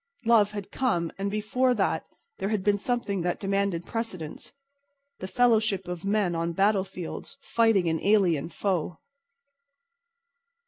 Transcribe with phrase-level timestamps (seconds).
[0.25, 2.07] Love had come, but before that
[2.39, 8.49] there had been something that demanded precedence—the fellowship of men on battlefields fighting an alien
[8.49, 8.97] foe.